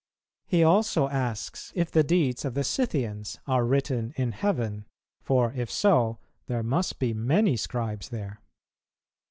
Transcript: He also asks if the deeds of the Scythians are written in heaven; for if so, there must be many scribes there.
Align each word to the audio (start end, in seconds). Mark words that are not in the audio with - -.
He 0.47 0.63
also 0.63 1.09
asks 1.09 1.71
if 1.75 1.91
the 1.91 2.03
deeds 2.03 2.43
of 2.43 2.55
the 2.55 2.63
Scythians 2.63 3.37
are 3.45 3.63
written 3.63 4.13
in 4.15 4.31
heaven; 4.31 4.85
for 5.21 5.53
if 5.53 5.69
so, 5.69 6.17
there 6.47 6.63
must 6.63 6.97
be 6.97 7.13
many 7.13 7.55
scribes 7.55 8.09
there. 8.09 8.41